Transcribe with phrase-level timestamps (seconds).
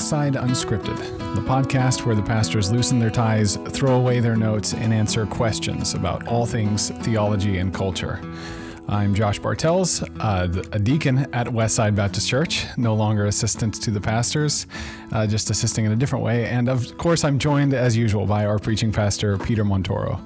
[0.00, 0.96] Westside Unscripted,
[1.34, 5.92] the podcast where the pastors loosen their ties, throw away their notes, and answer questions
[5.92, 8.18] about all things theology and culture.
[8.88, 14.00] I'm Josh Bartels, uh, a deacon at Westside Baptist Church, no longer assistant to the
[14.00, 14.66] pastors,
[15.12, 16.46] uh, just assisting in a different way.
[16.46, 20.18] And of course, I'm joined as usual by our preaching pastor, Peter Montoro.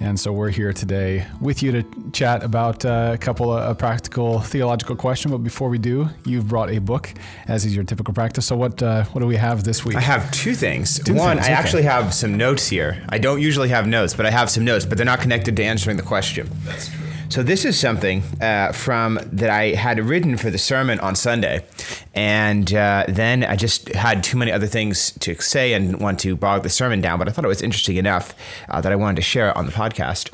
[0.00, 3.74] And so we're here today with you to chat about uh, a couple of a
[3.74, 5.32] practical theological questions.
[5.32, 7.12] But before we do, you've brought a book,
[7.48, 8.46] as is your typical practice.
[8.46, 9.96] So what uh, what do we have this week?
[9.96, 11.02] I have two things.
[11.02, 11.60] Two One, things, I okay.
[11.60, 13.04] actually have some notes here.
[13.08, 15.64] I don't usually have notes, but I have some notes, but they're not connected to
[15.64, 16.48] answering the question.
[16.64, 17.07] That's true.
[17.30, 21.62] So this is something uh, from that I had written for the sermon on Sunday,
[22.14, 26.34] and uh, then I just had too many other things to say and want to
[26.36, 27.18] bog the sermon down.
[27.18, 28.34] But I thought it was interesting enough
[28.70, 30.30] uh, that I wanted to share it on the podcast.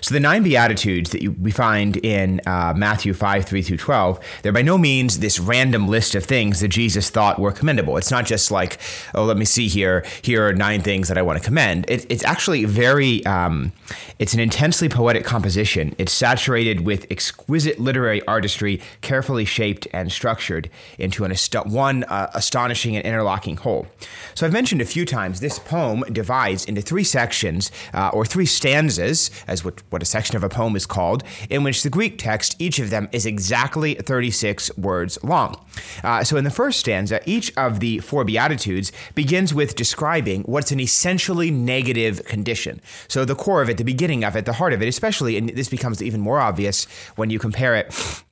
[0.00, 4.20] So the nine beatitudes that you, we find in uh, Matthew five three through twelve,
[4.42, 7.96] they're by no means this random list of things that Jesus thought were commendable.
[7.96, 8.78] It's not just like,
[9.14, 10.04] oh, let me see here.
[10.22, 11.86] Here are nine things that I want to commend.
[11.88, 13.72] It, it's actually very, um,
[14.18, 15.94] it's an intensely poetic composition.
[15.98, 22.30] It's saturated with exquisite literary artistry, carefully shaped and structured into an ast- one uh,
[22.34, 23.86] astonishing and interlocking whole.
[24.34, 28.46] So I've mentioned a few times this poem divides into three sections uh, or three
[28.46, 32.18] stanzas, as what, what a section of a poem is called, in which the Greek
[32.18, 35.56] text, each of them is exactly 36 words long.
[36.02, 40.72] Uh, so in the first stanza, each of the four Beatitudes begins with describing what's
[40.72, 42.80] an essentially negative condition.
[43.08, 45.48] So the core of it, the beginning of it, the heart of it, especially, and
[45.50, 46.84] this becomes even more obvious
[47.16, 48.22] when you compare it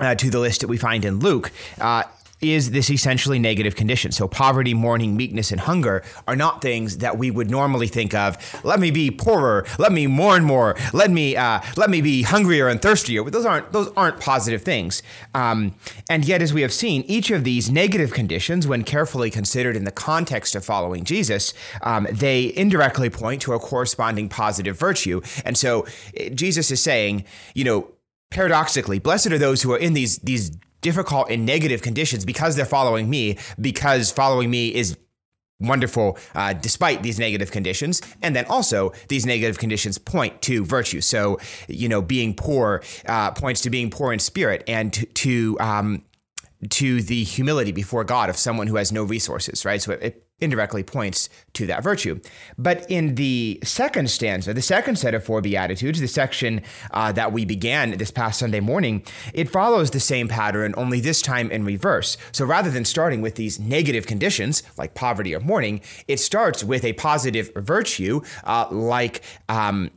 [0.00, 1.50] uh, to the list that we find in Luke.
[1.80, 2.02] Uh,
[2.40, 4.12] is this essentially negative condition?
[4.12, 8.36] So, poverty, mourning, meekness, and hunger are not things that we would normally think of.
[8.64, 9.66] Let me be poorer.
[9.78, 10.76] Let me mourn more.
[10.92, 13.24] Let me uh, let me be hungrier and thirstier.
[13.24, 15.02] But those aren't those aren't positive things.
[15.34, 15.74] Um,
[16.10, 19.84] and yet, as we have seen, each of these negative conditions, when carefully considered in
[19.84, 25.22] the context of following Jesus, um, they indirectly point to a corresponding positive virtue.
[25.44, 27.24] And so, eh, Jesus is saying,
[27.54, 27.92] you know,
[28.30, 30.56] paradoxically, blessed are those who are in these these
[30.86, 34.96] difficult and negative conditions because they're following me, because following me is
[35.58, 41.00] wonderful uh, despite these negative conditions and then also these negative conditions point to virtue
[41.00, 45.58] so you know being poor uh, points to being poor in spirit and to, to
[45.58, 46.04] um,
[46.68, 49.80] to the humility before God of someone who has no resources, right?
[49.80, 52.20] So it, indirectly points to that virtue.
[52.58, 57.32] But in the second stanza, the second set of four Beatitudes, the section uh, that
[57.32, 59.02] we began this past Sunday morning,
[59.32, 62.16] it follows the same pattern, only this time in reverse.
[62.32, 66.84] So rather than starting with these negative conditions, like poverty or mourning, it starts with
[66.84, 69.22] a positive virtue, uh, like.
[69.48, 69.90] Um,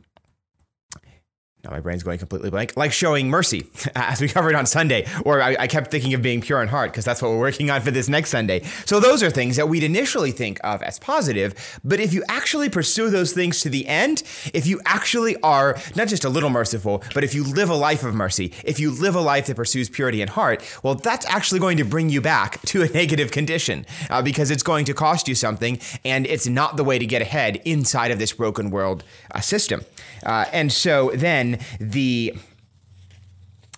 [1.64, 2.74] now my brain's going completely blank.
[2.76, 6.40] Like showing mercy, as we covered on Sunday, or I, I kept thinking of being
[6.40, 8.62] pure in heart because that's what we're working on for this next Sunday.
[8.86, 12.70] So those are things that we'd initially think of as positive, but if you actually
[12.70, 14.22] pursue those things to the end,
[14.54, 18.04] if you actually are not just a little merciful, but if you live a life
[18.04, 21.60] of mercy, if you live a life that pursues purity in heart, well, that's actually
[21.60, 25.28] going to bring you back to a negative condition uh, because it's going to cost
[25.28, 29.04] you something, and it's not the way to get ahead inside of this broken world
[29.34, 29.84] uh, system.
[30.24, 32.34] Uh, and so then the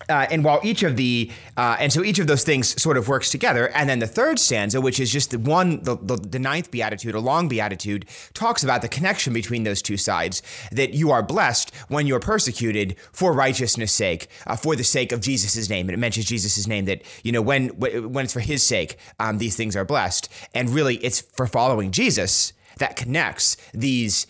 [0.09, 3.07] uh, and while each of the uh, and so each of those things sort of
[3.07, 3.69] works together.
[3.69, 7.15] And then the third stanza which is just the one the, the, the ninth beatitude
[7.15, 10.41] a long beatitude talks about the connection between those two sides
[10.71, 15.21] that you are blessed when you're persecuted for righteousness sake uh, for the sake of
[15.21, 15.87] jesus' name.
[15.87, 19.37] And it mentions jesus' name that you know when when it's for his sake um,
[19.37, 20.29] these things are blessed.
[20.53, 24.27] And really it's for following jesus that connects these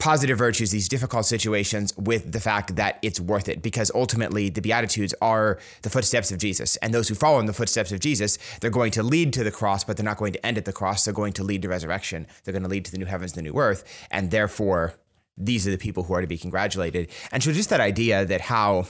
[0.00, 3.62] positive virtues, these difficult situations, with the fact that it's worth it.
[3.62, 6.76] Because ultimately, the Beatitudes are the footsteps of Jesus.
[6.78, 9.50] And those who follow in the footsteps of Jesus, they're going to lead to the
[9.50, 11.04] cross, but they're not going to end at the cross.
[11.04, 12.26] They're going to lead to resurrection.
[12.42, 13.84] They're going to lead to the new heavens, the new earth.
[14.10, 14.94] And therefore,
[15.36, 17.10] these are the people who are to be congratulated.
[17.30, 18.86] And so, just that idea that how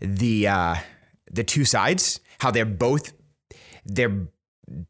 [0.00, 0.76] the uh,
[1.30, 3.12] the two sides, how they're both
[3.84, 4.28] they're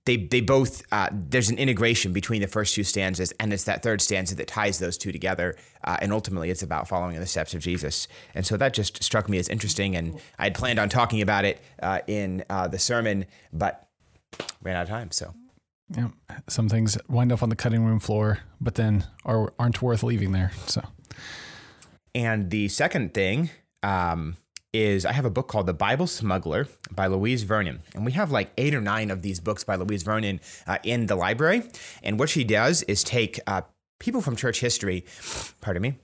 [0.05, 3.83] they they both uh, there's an integration between the first two stanzas and it's that
[3.83, 7.27] third stanza that ties those two together uh, and ultimately it's about following in the
[7.27, 10.79] steps of jesus and so that just struck me as interesting and i had planned
[10.79, 13.89] on talking about it uh, in uh, the sermon but
[14.63, 15.35] ran out of time so
[15.97, 16.09] Yeah,
[16.49, 20.33] some things wind up on the cutting room floor, but then are aren't worth leaving
[20.33, 20.51] there.
[20.67, 20.83] So
[22.15, 23.51] and the second thing
[23.83, 24.37] um,
[24.75, 27.81] is I have a book called The Bible Smuggler by Louise Vernon.
[27.95, 31.07] And we have like eight or nine of these books by Louise Vernon uh, in
[31.07, 31.63] the library.
[32.03, 33.63] And what she does is take uh,
[34.01, 35.05] people from church history,
[35.61, 35.95] pardon me,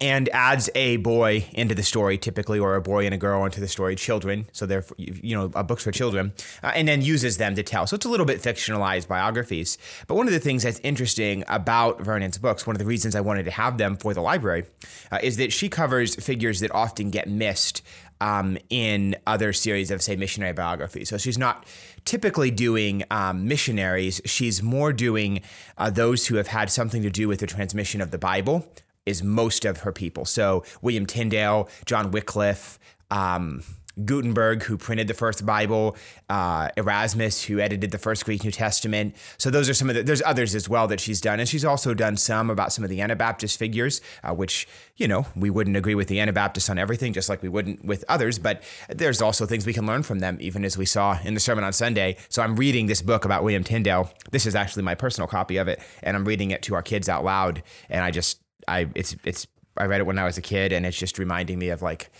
[0.00, 3.60] and adds a boy into the story typically or a boy and a girl into
[3.60, 4.46] the story children.
[4.52, 6.32] So they're you know books for children
[6.62, 7.86] uh, and then uses them to tell.
[7.86, 9.78] So it's a little bit fictionalized biographies.
[10.06, 13.20] But one of the things that's interesting about vernon's books one of the reasons i
[13.20, 14.64] wanted to have them for the library
[15.12, 17.82] uh, is that she covers figures that often get missed
[18.20, 21.08] um, in other series of say missionary biographies.
[21.08, 21.66] So she's not
[22.04, 24.20] typically doing um, missionaries.
[24.24, 25.40] She's more doing
[25.78, 28.70] uh, those who have had something to do with the transmission of the bible
[29.06, 30.24] is most of her people.
[30.24, 32.78] So William Tyndale, John Wycliffe,
[33.10, 33.62] um,
[34.04, 35.96] Gutenberg, who printed the first Bible,
[36.28, 39.16] uh, Erasmus, who edited the first Greek New Testament.
[39.36, 40.02] So those are some of the.
[40.02, 42.90] There's others as well that she's done, and she's also done some about some of
[42.90, 47.12] the Anabaptist figures, uh, which you know we wouldn't agree with the Anabaptists on everything,
[47.12, 48.38] just like we wouldn't with others.
[48.38, 51.40] But there's also things we can learn from them, even as we saw in the
[51.40, 52.16] sermon on Sunday.
[52.28, 54.10] So I'm reading this book about William Tyndale.
[54.30, 57.08] This is actually my personal copy of it, and I'm reading it to our kids
[57.08, 59.46] out loud, and I just I it's it's
[59.76, 62.10] I read it when I was a kid, and it's just reminding me of like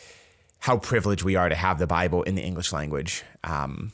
[0.60, 3.92] how privileged we are to have the Bible in the English language, um,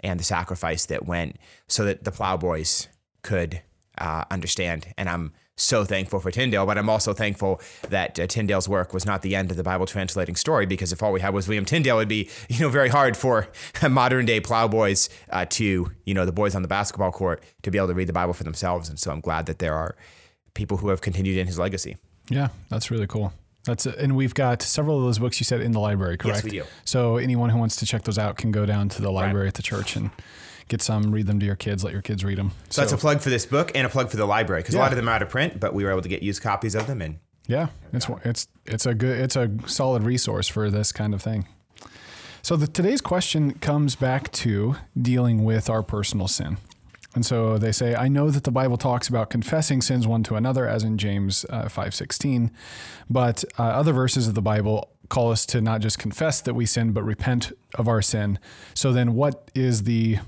[0.00, 1.36] and the sacrifice that went
[1.68, 2.88] so that the plowboys
[3.22, 3.62] could
[3.98, 4.86] uh, understand.
[4.96, 7.60] And I'm so thankful for Tyndale, but I'm also thankful
[7.90, 11.02] that uh, Tyndale's work was not the end of the Bible translating story, because if
[11.02, 13.48] all we had was William Tyndale, it'd be you know very hard for
[13.90, 17.78] modern day plowboys uh, to you know the boys on the basketball court to be
[17.78, 18.88] able to read the Bible for themselves.
[18.88, 19.96] And so I'm glad that there are
[20.54, 21.96] people who have continued in his legacy.
[22.30, 23.32] Yeah, that's really cool.
[23.64, 26.38] That's and we've got several of those books you said in the library, correct?
[26.38, 26.64] Yes, we do.
[26.84, 29.48] So anyone who wants to check those out can go down to the library right.
[29.48, 30.10] at the church and
[30.68, 32.50] get some, read them to your kids, let your kids read them.
[32.68, 34.74] So, so that's a plug for this book and a plug for the library because
[34.74, 34.80] yeah.
[34.80, 36.42] a lot of them are out of print, but we were able to get used
[36.42, 40.70] copies of them and yeah, it's it's it's a good it's a solid resource for
[40.70, 41.46] this kind of thing.
[42.42, 46.58] So the, today's question comes back to dealing with our personal sin.
[47.14, 50.36] And so they say, I know that the Bible talks about confessing sins one to
[50.36, 52.50] another, as in James uh, 5.16,
[53.08, 56.66] but uh, other verses of the Bible call us to not just confess that we
[56.66, 58.38] sin, but repent of our sin.
[58.74, 60.18] So then what is the,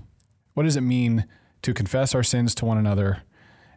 [0.54, 1.26] what does it mean
[1.62, 3.22] to confess our sins to one another?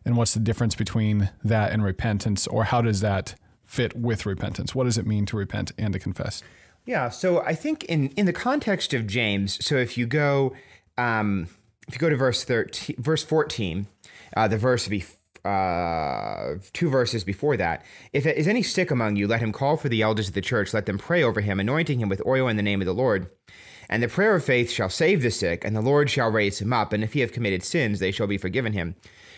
[0.06, 2.48] And what's the difference between that and repentance?
[2.48, 3.36] Or how does that
[3.66, 4.74] fit with repentance?
[4.74, 6.42] What does it mean to repent and to confess?
[6.86, 10.54] Yeah, so I think in, in the context of James, so if you go,
[10.98, 11.48] um,
[11.88, 13.88] if you go to verse 13, verse 14,
[14.36, 15.04] uh, the verse be,
[15.46, 17.84] uh, two verses before that,
[18.14, 20.74] if is any sick among you, let him call for the elders of the church,
[20.74, 23.30] let them pray over him, anointing him with oil in the name of the Lord.
[23.90, 26.72] And the prayer of faith shall save the sick, and the Lord shall raise him
[26.72, 26.94] up.
[26.94, 28.96] And if he have committed sins, they shall be forgiven him.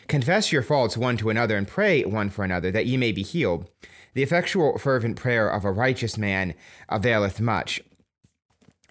[0.07, 3.23] Confess your faults one to another, and pray one for another, that ye may be
[3.23, 3.67] healed.
[4.13, 6.53] The effectual, fervent prayer of a righteous man
[6.87, 7.81] availeth much.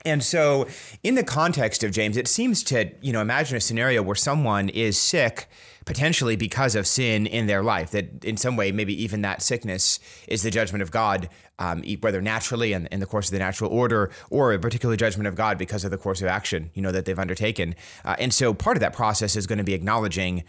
[0.05, 0.69] And so,
[1.03, 4.69] in the context of James, it seems to, you know, imagine a scenario where someone
[4.69, 5.49] is sick
[5.85, 9.99] potentially because of sin in their life, that in some way, maybe even that sickness
[10.29, 11.29] is the judgment of God,
[11.59, 15.27] um, whether naturally and in the course of the natural order, or a particular judgment
[15.27, 17.75] of God because of the course of action, you know, that they've undertaken.
[18.05, 20.45] Uh, and so, part of that process is going to be acknowledging,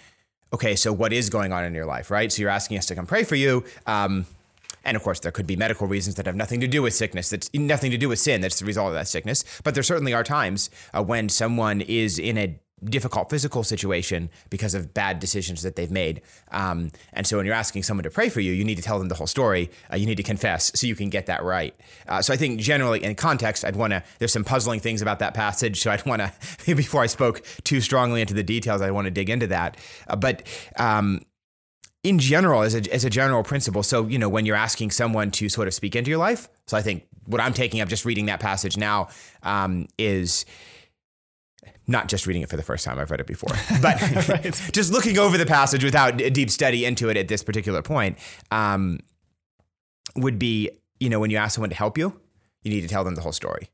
[0.54, 2.31] okay, so what is going on in your life, right?
[2.31, 3.63] So, you're asking us to come pray for you.
[3.88, 4.25] Um,
[4.83, 7.30] and of course, there could be medical reasons that have nothing to do with sickness,
[7.30, 9.44] that's nothing to do with sin, that's the result of that sickness.
[9.63, 14.74] But there certainly are times uh, when someone is in a difficult physical situation because
[14.74, 16.22] of bad decisions that they've made.
[16.51, 19.00] Um, and so when you're asking someone to pray for you, you need to tell
[19.00, 19.72] them the whole story.
[19.92, 21.74] Uh, you need to confess so you can get that right.
[22.07, 25.20] Uh, so I think generally in context, I'd want to, there's some puzzling things about
[25.20, 25.82] that passage.
[25.82, 26.32] So I'd want to,
[26.75, 29.77] before I spoke too strongly into the details, I want to dig into that.
[30.08, 30.44] Uh, but,
[30.77, 31.22] um,
[32.05, 35.31] in general, as a, as a general principle, so, you know, when you're asking someone
[35.31, 38.05] to sort of speak into your life, so I think what I'm taking up just
[38.05, 39.07] reading that passage now
[39.41, 40.45] um, is
[41.88, 44.43] not just reading it for the first time, I've read it before, but right.
[44.71, 48.19] just looking over the passage without a deep study into it at this particular point
[48.51, 49.00] um,
[50.15, 50.69] would be,
[51.00, 52.21] you know, when you ask someone to help you,
[52.62, 53.71] you need to tell them the whole story.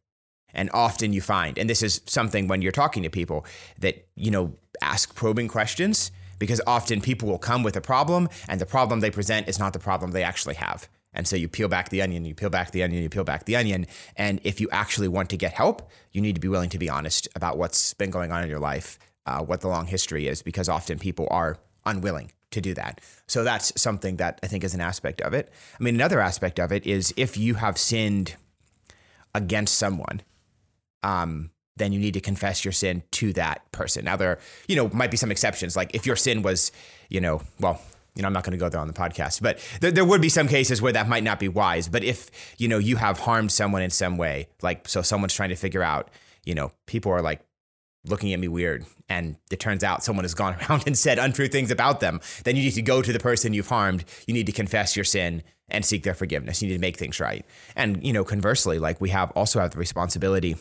[0.53, 3.45] And often you find, and this is something when you're talking to people
[3.79, 6.11] that, you know, ask probing questions
[6.41, 9.74] because often people will come with a problem and the problem they present is not
[9.74, 10.89] the problem they actually have.
[11.13, 13.45] And so you peel back the onion, you peel back the onion, you peel back
[13.45, 13.86] the onion.
[14.15, 16.89] And if you actually want to get help, you need to be willing to be
[16.89, 20.41] honest about what's been going on in your life, uh, what the long history is,
[20.41, 23.01] because often people are unwilling to do that.
[23.27, 25.51] So that's something that I think is an aspect of it.
[25.79, 28.36] I mean, another aspect of it is if you have sinned
[29.36, 30.21] against someone,
[31.03, 34.05] um, then you need to confess your sin to that person.
[34.05, 35.75] Now there, you know, might be some exceptions.
[35.75, 36.71] Like if your sin was,
[37.09, 37.81] you know, well,
[38.15, 40.21] you know, I'm not going to go there on the podcast, but there, there would
[40.21, 41.88] be some cases where that might not be wise.
[41.88, 45.50] But if, you know, you have harmed someone in some way, like, so someone's trying
[45.50, 46.09] to figure out,
[46.45, 47.41] you know, people are like
[48.05, 51.47] looking at me weird and it turns out someone has gone around and said untrue
[51.47, 54.03] things about them, then you need to go to the person you've harmed.
[54.27, 56.61] You need to confess your sin and seek their forgiveness.
[56.61, 57.45] You need to make things right.
[57.75, 60.57] And, you know, conversely, like we have also have the responsibility,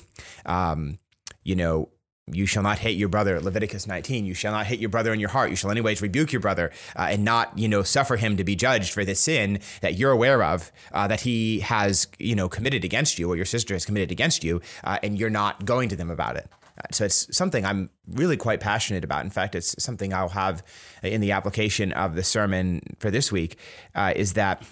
[0.46, 0.98] um,
[1.42, 1.88] you know,
[2.32, 5.18] you shall not hate your brother leviticus 19 you shall not hate your brother in
[5.18, 8.36] your heart you shall anyways rebuke your brother uh, and not you know suffer him
[8.36, 12.36] to be judged for the sin that you're aware of uh, that he has you
[12.36, 15.64] know committed against you or your sister has committed against you uh, and you're not
[15.64, 16.48] going to them about it
[16.92, 19.24] so it's something I'm really quite passionate about.
[19.24, 20.62] In fact, it's something I'll have
[21.02, 23.58] in the application of the sermon for this week
[23.94, 24.64] uh, is that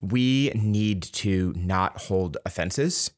[0.00, 3.10] we need to not hold offenses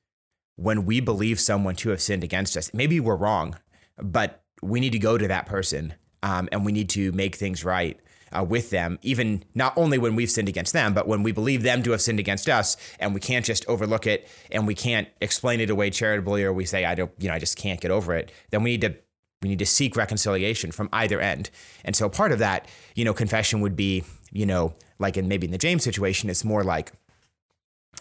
[0.60, 2.72] when we believe someone to have sinned against us.
[2.74, 3.56] Maybe we're wrong,
[3.96, 7.64] but we need to go to that person um, and we need to make things
[7.64, 7.98] right
[8.36, 11.62] uh, with them, even not only when we've sinned against them, but when we believe
[11.62, 15.08] them to have sinned against us, and we can't just overlook it and we can't
[15.22, 17.90] explain it away charitably, or we say, I don't, you know, I just can't get
[17.90, 18.30] over it.
[18.50, 18.94] Then we need to
[19.42, 21.48] we need to seek reconciliation from either end.
[21.82, 25.46] And so part of that, you know, confession would be, you know, like in maybe
[25.46, 26.92] in the James situation, it's more like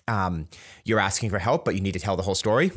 [0.07, 0.47] um,
[0.83, 2.71] you're asking for help, but you need to tell the whole story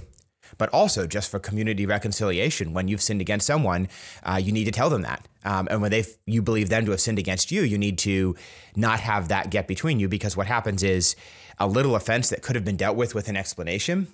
[0.59, 2.73] but also just for community reconciliation.
[2.73, 3.89] When you've sinned against someone,
[4.23, 5.27] uh, you need to tell them that.
[5.45, 8.37] Um, and when they you believe them to have sinned against you, you need to
[8.77, 11.17] not have that get between you because what happens is
[11.59, 14.09] a little offense that could have been dealt with with an explanation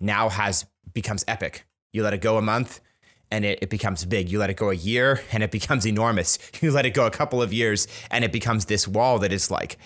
[0.00, 1.66] now has becomes epic.
[1.92, 2.80] You let it go a month,
[3.30, 4.30] and it, it becomes big.
[4.30, 6.38] You let it go a year and it becomes enormous.
[6.60, 9.50] You let it go a couple of years and it becomes this wall that is
[9.50, 9.78] like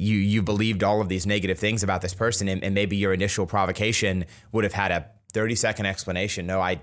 [0.00, 3.12] you you believed all of these negative things about this person and, and maybe your
[3.12, 6.46] initial provocation would have had a 30 second explanation.
[6.46, 6.80] No i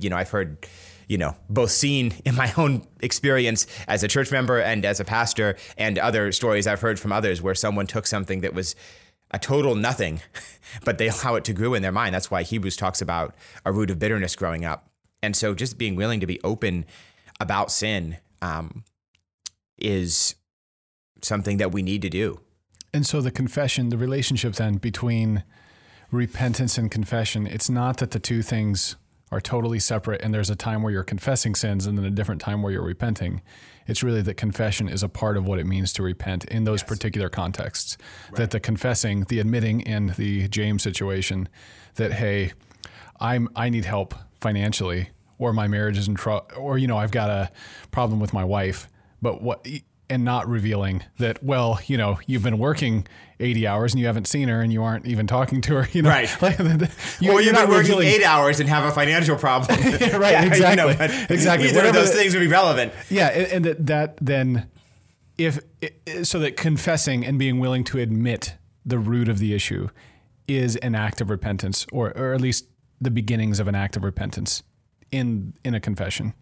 [0.00, 0.66] you know i've heard
[1.08, 5.04] you know both seen in my own experience as a church member and as a
[5.04, 8.74] pastor and other stories i've heard from others where someone took something that was
[9.30, 10.20] a total nothing
[10.84, 12.14] but they allow it to grow in their mind.
[12.14, 13.34] That's why hebrews talks about
[13.64, 14.90] a root of bitterness growing up.
[15.22, 16.86] And so just being willing to be open
[17.38, 18.84] about sin um,
[19.78, 20.34] is
[21.22, 22.40] something that we need to do
[22.92, 25.44] and so the confession, the relationship then between
[26.10, 28.96] repentance and confession, it's not that the two things
[29.32, 32.40] are totally separate and there's a time where you're confessing sins and then a different
[32.40, 33.40] time where you're repenting.
[33.86, 36.82] It's really that confession is a part of what it means to repent in those
[36.82, 36.88] yes.
[36.88, 37.96] particular contexts.
[38.30, 38.38] Right.
[38.38, 41.48] That the confessing, the admitting in the James situation
[41.94, 42.52] that hey,
[43.20, 47.12] I'm I need help financially or my marriage is in trouble or you know, I've
[47.12, 47.50] got a
[47.92, 48.88] problem with my wife,
[49.22, 49.64] but what
[50.10, 53.06] and not revealing that well you know you've been working
[53.38, 56.02] 80 hours and you haven't seen her and you aren't even talking to her you
[56.02, 56.10] know?
[56.10, 56.28] Right.
[57.20, 58.08] You, or you're not working revealing.
[58.08, 59.78] eight hours and have a financial problem.
[60.20, 61.68] Right yeah, exactly you know, exactly.
[61.68, 62.92] either of those things would be relevant.
[63.08, 64.68] Yeah and, and that, that then
[65.38, 65.60] if
[66.22, 69.88] so that confessing and being willing to admit the root of the issue
[70.48, 72.66] is an act of repentance or, or at least
[73.00, 74.62] the beginnings of an act of repentance
[75.10, 76.34] in in a confession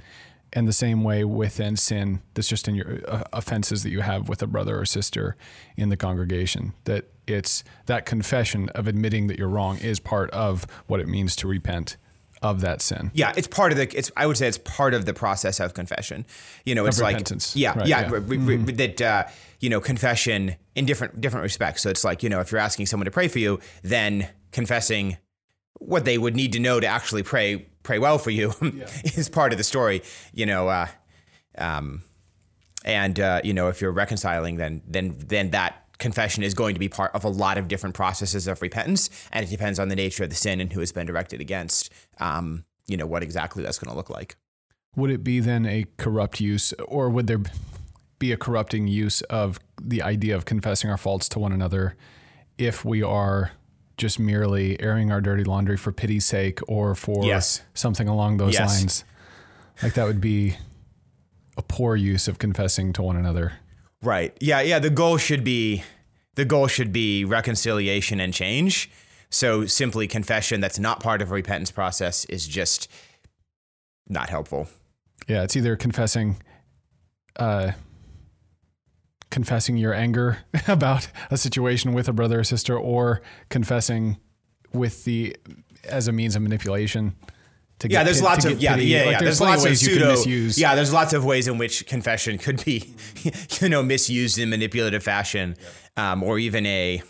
[0.52, 4.28] and the same way within sin that's just in your uh, offenses that you have
[4.28, 5.36] with a brother or sister
[5.76, 10.66] in the congregation that it's that confession of admitting that you're wrong is part of
[10.86, 11.96] what it means to repent
[12.42, 13.10] of that sin.
[13.14, 13.96] Yeah, it's part of the.
[13.96, 16.24] It's I would say it's part of the process of confession.
[16.64, 17.56] You know, it's of like repentance.
[17.56, 18.10] yeah, right, yeah, yeah.
[18.10, 18.76] Re, re, mm-hmm.
[18.76, 19.24] that uh,
[19.60, 21.82] you know confession in different different respects.
[21.82, 25.18] So it's like you know if you're asking someone to pray for you, then confessing
[25.80, 28.86] what they would need to know to actually pray pray well for you yeah.
[29.16, 30.02] is part of the story.
[30.34, 30.88] You know, uh,
[31.56, 32.02] um,
[32.84, 36.78] and uh, you know if you're reconciling, then then then that confession is going to
[36.78, 39.96] be part of a lot of different processes of repentance, and it depends on the
[39.96, 41.90] nature of the sin and who has been directed against.
[42.20, 44.36] Um, you know what exactly that's going to look like.
[44.94, 47.40] Would it be then a corrupt use, or would there
[48.18, 51.96] be a corrupting use of the idea of confessing our faults to one another
[52.58, 53.52] if we are
[53.98, 57.62] just merely airing our dirty laundry for pity's sake or for yes.
[57.74, 58.78] something along those yes.
[58.78, 59.04] lines.
[59.82, 60.56] Like that would be
[61.56, 63.54] a poor use of confessing to one another.
[64.02, 64.36] Right.
[64.40, 65.82] Yeah, yeah, the goal should be
[66.36, 68.90] the goal should be reconciliation and change.
[69.28, 72.88] So simply confession that's not part of a repentance process is just
[74.08, 74.68] not helpful.
[75.26, 76.36] Yeah, it's either confessing
[77.36, 77.72] uh,
[79.30, 84.18] confessing your anger about a situation with a brother or sister or confessing
[84.72, 85.36] with the
[85.84, 87.14] as a means of manipulation
[87.80, 89.06] to yeah, there's lots of yeah, yeah, yeah.
[89.06, 90.16] Like, there's, there's lots of pseudo.
[90.56, 92.94] Yeah, there's lots of ways in which confession could be,
[93.60, 95.54] you know, misused in manipulative fashion,
[95.96, 97.02] um, or even a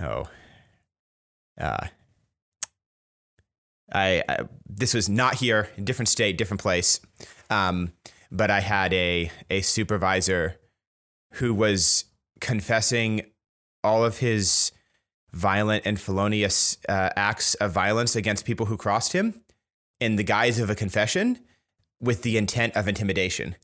[0.00, 0.28] oh,
[1.60, 1.86] uh,
[3.92, 7.00] I, I, this was not here, different state, different place,
[7.50, 7.92] um,
[8.30, 10.56] but I had a a supervisor
[11.34, 12.04] who was
[12.40, 13.22] confessing
[13.84, 14.72] all of his
[15.32, 19.42] violent and felonious uh, acts of violence against people who crossed him.
[20.00, 21.38] in the guise of a confession
[22.00, 23.56] with the intent of intimidation.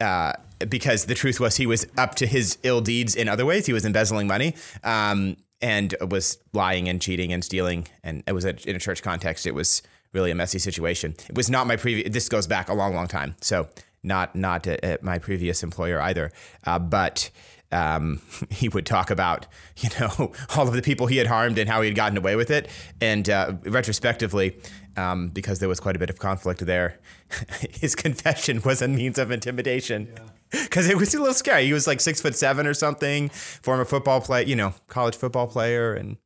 [0.00, 0.32] Uh,
[0.68, 3.66] because the truth was he was up to his ill deeds in other ways.
[3.66, 7.88] He was embezzling money um, and was lying and cheating and stealing.
[8.04, 9.46] And it was a, in a church context.
[9.46, 9.82] It was
[10.12, 11.14] really a messy situation.
[11.28, 12.12] It was not my previous.
[12.12, 13.34] This goes back a long, long time.
[13.40, 13.68] So
[14.08, 16.32] not not at, at my previous employer either.
[16.64, 17.30] Uh, but
[17.70, 19.46] um, he would talk about
[19.76, 22.34] you know all of the people he had harmed and how he had gotten away
[22.34, 22.68] with it.
[23.00, 24.56] And uh, retrospectively,
[24.96, 26.98] um, because there was quite a bit of conflict there,
[27.70, 30.12] his confession was a means of intimidation.
[30.50, 31.66] Because it was a little scary.
[31.66, 35.46] He was like six foot seven or something, former football player, you know, college football
[35.46, 36.16] player, and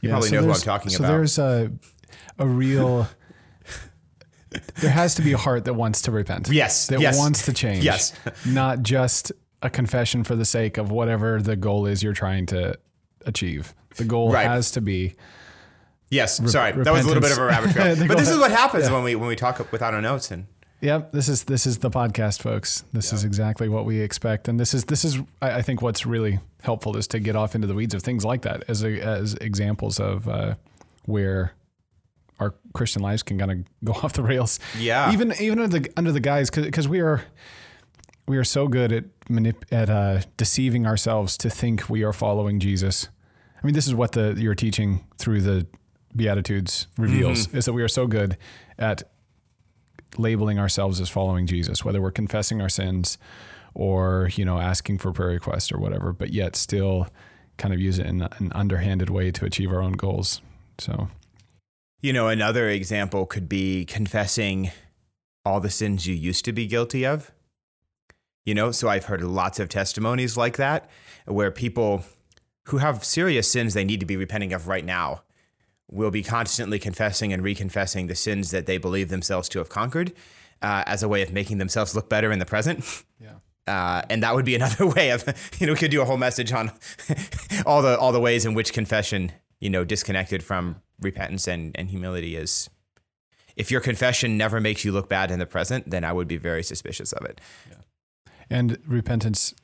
[0.00, 1.08] you Yeah, probably so know who I'm talking so about.
[1.08, 1.72] So there's a
[2.38, 3.06] a real.
[4.80, 6.48] There has to be a heart that wants to repent.
[6.50, 7.84] Yes, that yes, wants to change.
[7.84, 8.12] yes.
[8.46, 12.78] not just a confession for the sake of whatever the goal is you're trying to
[13.26, 13.74] achieve.
[13.96, 14.46] The goal Right.
[14.46, 15.14] has to be
[16.10, 17.94] Yes, sorry, that was a little bit of a rabbit trail.
[18.08, 20.46] But this is what happens when we when we talk without our notes and.
[20.80, 22.84] Yep, this is this is the podcast, folks.
[22.92, 26.06] This is exactly what we expect, and this is this is I I think what's
[26.06, 28.98] really helpful is to get off into the weeds of things like that as a,
[29.00, 30.54] as examples of uh,
[31.04, 31.52] where
[32.40, 34.58] our Christian lives can kind of go off the rails.
[34.78, 35.12] Yeah.
[35.12, 37.22] even even under the under the guise because we are
[38.26, 42.60] we are so good at manip- at uh, deceiving ourselves to think we are following
[42.60, 43.08] Jesus.
[43.62, 45.66] I mean, this is what the your teaching through the
[46.16, 48.36] Beatitudes reveals is that we are so good
[48.78, 49.02] at
[50.18, 53.16] labeling ourselves as following Jesus, whether we're confessing our sins
[53.74, 57.06] or you know asking for prayer requests or whatever, but yet still
[57.58, 60.40] kind of use it in an underhanded way to achieve our own goals.
[60.78, 61.08] So
[62.00, 64.70] You know, another example could be confessing
[65.44, 67.30] all the sins you used to be guilty of.
[68.44, 70.88] You know, so I've heard lots of testimonies like that
[71.26, 72.04] where people
[72.66, 75.22] who have serious sins they need to be repenting of right now
[75.90, 80.12] will be constantly confessing and reconfessing the sins that they believe themselves to have conquered
[80.62, 83.04] uh, as a way of making themselves look better in the present.
[83.20, 83.34] yeah.
[83.66, 85.22] Uh, and that would be another way of,
[85.60, 86.72] you know, we could do a whole message on
[87.66, 89.30] all the all the ways in which confession,
[89.60, 92.68] you know, disconnected from repentance and, and humility is.
[93.56, 96.36] If your confession never makes you look bad in the present, then I would be
[96.36, 97.40] very suspicious of it.
[98.48, 99.54] And repentance,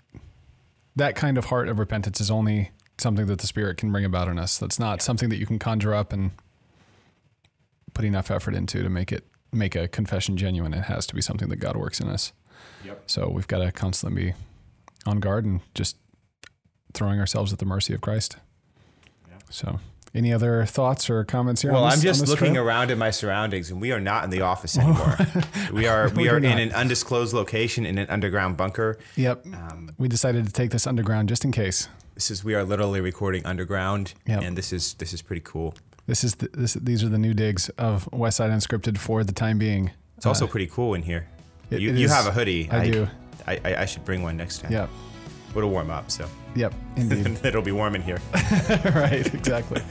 [0.94, 4.28] that kind of heart of repentance is only something that the Spirit can bring about
[4.28, 4.58] in us.
[4.58, 6.32] That's not something that you can conjure up and
[7.94, 10.74] put enough effort into to make it make a confession genuine.
[10.74, 12.32] It has to be something that God works in us.
[12.84, 13.02] Yep.
[13.06, 14.34] So we've got to constantly be
[15.06, 15.96] on guard and just
[16.92, 18.36] throwing ourselves at the mercy of Christ.
[19.28, 19.38] Yeah.
[19.50, 19.80] So,
[20.14, 21.72] any other thoughts or comments here?
[21.72, 22.64] Well, on this, I'm just looking trail?
[22.64, 25.16] around at my surroundings, and we are not in the office anymore.
[25.72, 28.98] we are we We're are in an undisclosed location in an underground bunker.
[29.16, 29.46] Yep.
[29.46, 31.88] Um, we decided to take this underground just in case.
[32.14, 34.42] This is we are literally recording underground, Yep.
[34.42, 35.74] and this is this is pretty cool.
[36.06, 39.58] This is the, this, these are the new digs of Westside Unscripted for the time
[39.58, 39.90] being.
[40.16, 41.28] It's also pretty cool in here.
[41.70, 42.70] it- you it you is- have a hoodie.
[42.70, 43.08] I do.
[43.46, 44.72] I, I, I should bring one next time.
[44.72, 44.88] Yep.
[45.56, 46.74] It'll warm up, so Yep.
[46.96, 47.38] Indeed.
[47.44, 48.18] it'll be warm in here.
[48.94, 49.32] right.
[49.34, 49.82] Exactly.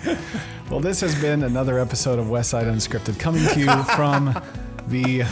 [0.69, 4.33] Well, this has been another episode of Westside Unscripted coming to you from
[4.87, 5.23] the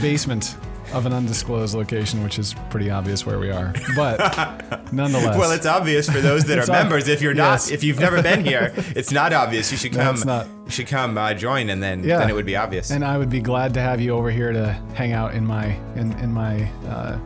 [0.00, 0.56] basement
[0.92, 3.72] of an undisclosed location, which is pretty obvious where we are.
[3.94, 7.06] But nonetheless, Well, it's obvious for those that are ob- members.
[7.08, 9.70] If you're not, if you've never been here, it's not obvious.
[9.70, 10.14] You should No, come.
[10.16, 10.46] it's not.
[10.64, 12.18] You should come uh, join, and then Yeah.
[12.18, 12.90] then it would be obvious.
[12.90, 15.66] and I would be glad to have you over here to hang out in my
[15.94, 17.18] in in my uh,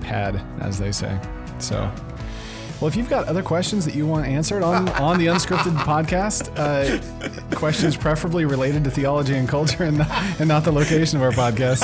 [0.00, 1.18] pad, as they say.
[1.62, 1.90] So.
[2.80, 6.50] Well, if you've got other questions that you want answered on, on the Unscripted podcast,
[6.58, 10.02] uh, questions preferably related to theology and culture and,
[10.40, 11.82] and not the location of our podcast,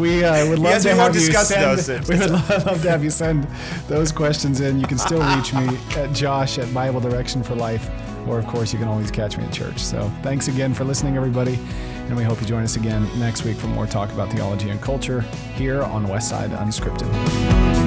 [0.00, 1.88] we uh, would love Yes, to have you send, those.
[2.08, 3.48] We would love, love to have you send
[3.88, 4.78] those questions in.
[4.78, 7.90] You can still reach me at Josh at Bible Direction for Life,
[8.28, 9.80] or of course, you can always catch me at church.
[9.80, 11.58] So thanks again for listening, everybody,
[12.06, 14.80] and we hope you join us again next week for more talk about theology and
[14.80, 15.22] culture
[15.56, 17.79] here on Westside Unscripted.